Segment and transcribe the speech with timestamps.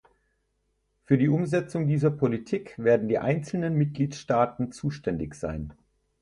[1.03, 5.73] Für die Umsetzung dieser Politik werden die einzelnen Mitgliedstaaten zuständig sein.